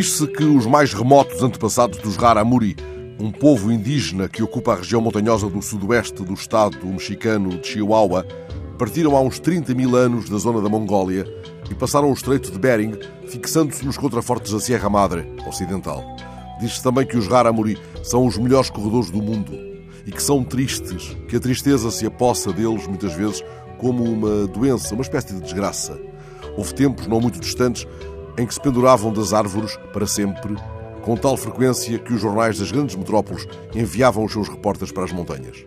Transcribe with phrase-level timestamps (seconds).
[0.00, 2.74] Diz-se que os mais remotos antepassados dos Raramuri,
[3.18, 8.26] um povo indígena que ocupa a região montanhosa do sudoeste do estado mexicano de Chihuahua,
[8.78, 11.26] partiram há uns 30 mil anos da zona da Mongólia
[11.70, 16.02] e passaram o Estreito de Bering, fixando-se nos contrafortes da Sierra Madre Ocidental.
[16.58, 19.52] Diz-se também que os Raramuri são os melhores corredores do mundo
[20.06, 23.44] e que são tristes, que a tristeza se apossa deles muitas vezes
[23.76, 26.00] como uma doença, uma espécie de desgraça.
[26.56, 27.86] Houve tempos não muito distantes
[28.38, 30.56] em que se penduravam das árvores para sempre,
[31.02, 35.12] com tal frequência que os jornais das grandes metrópoles enviavam os seus repórteres para as
[35.12, 35.64] montanhas.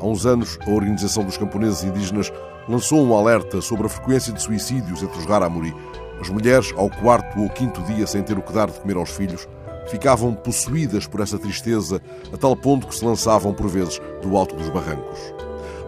[0.00, 2.32] Há uns anos, a Organização dos Camponeses Indígenas
[2.68, 5.74] lançou um alerta sobre a frequência de suicídios entre os Raramuri.
[6.20, 9.10] As mulheres, ao quarto ou quinto dia sem ter o que dar de comer aos
[9.10, 9.48] filhos,
[9.86, 12.00] ficavam possuídas por essa tristeza
[12.32, 15.18] a tal ponto que se lançavam por vezes do alto dos barrancos.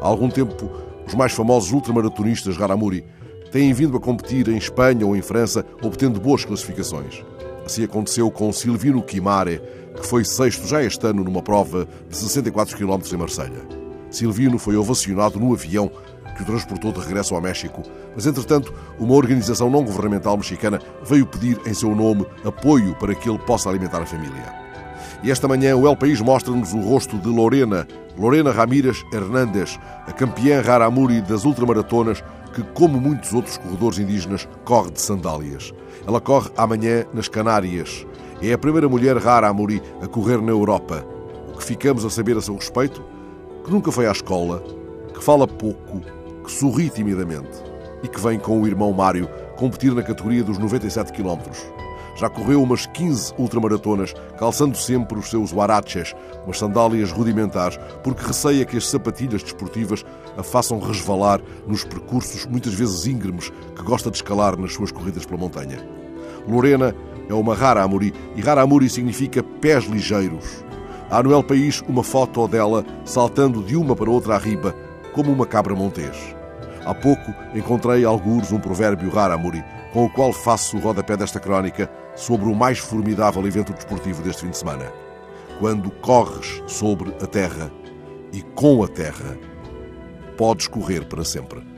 [0.00, 0.70] Há algum tempo,
[1.06, 3.04] os mais famosos ultramaratonistas Raramuri
[3.50, 7.24] têm vindo a competir em Espanha ou em França, obtendo boas classificações.
[7.64, 9.60] Assim aconteceu com Silvino Quimare,
[9.96, 13.66] que foi sexto já este ano numa prova de 64 km em Marselha.
[14.10, 15.90] Silvino foi ovacionado no avião
[16.36, 17.82] que o transportou de regresso ao México,
[18.14, 23.28] mas entretanto, uma organização não governamental mexicana veio pedir em seu nome apoio para que
[23.28, 24.66] ele possa alimentar a família.
[25.22, 30.12] E esta manhã o El País mostra-nos o rosto de Lorena, Lorena Ramírez Hernández, a
[30.12, 32.22] campeã Raramuri das ultramaratonas,
[32.56, 35.74] que, como muitos outros corredores indígenas, corre de sandálias.
[36.06, 38.06] Ela corre amanhã nas Canárias.
[38.40, 41.04] É a primeira mulher Raramuri a correr na Europa.
[41.52, 43.04] O que ficamos a saber a seu respeito?
[43.62, 44.62] Que nunca foi à escola,
[45.12, 46.00] que fala pouco,
[46.42, 47.62] que sorri timidamente
[48.02, 51.62] e que vem com o irmão Mário competir na categoria dos 97 quilómetros.
[52.16, 56.14] Já correu umas 15 ultramaratonas, calçando sempre os seus huaraches,
[56.44, 60.04] umas sandálias rudimentares, porque receia que as sapatilhas desportivas
[60.36, 65.26] a façam resvalar nos percursos muitas vezes íngremes que gosta de escalar nas suas corridas
[65.26, 65.86] pela montanha.
[66.48, 66.94] Lorena
[67.28, 70.64] é uma rara amuri e rara amuri significa pés ligeiros.
[71.10, 74.74] Há no El País uma foto dela saltando de uma para outra arriba,
[75.12, 76.35] como uma cabra montês.
[76.86, 81.90] Há pouco encontrei alguns um provérbio raramuri, com o qual faço o rodapé desta crónica
[82.14, 84.92] sobre o mais formidável evento desportivo deste fim de semana.
[85.58, 87.72] Quando corres sobre a terra
[88.32, 89.36] e com a terra,
[90.36, 91.75] podes correr para sempre.